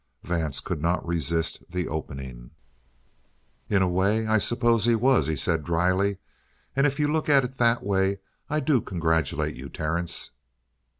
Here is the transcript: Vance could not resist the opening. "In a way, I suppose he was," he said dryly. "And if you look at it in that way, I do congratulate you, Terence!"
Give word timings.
Vance 0.23 0.61
could 0.61 0.81
not 0.81 1.05
resist 1.05 1.63
the 1.69 1.87
opening. 1.87 2.49
"In 3.69 3.83
a 3.83 3.87
way, 3.87 4.25
I 4.25 4.39
suppose 4.39 4.83
he 4.85 4.95
was," 4.95 5.27
he 5.27 5.35
said 5.35 5.63
dryly. 5.63 6.17
"And 6.75 6.87
if 6.87 6.99
you 6.99 7.07
look 7.07 7.29
at 7.29 7.43
it 7.43 7.51
in 7.51 7.57
that 7.57 7.83
way, 7.83 8.17
I 8.49 8.61
do 8.61 8.81
congratulate 8.81 9.53
you, 9.55 9.69
Terence!" 9.69 10.31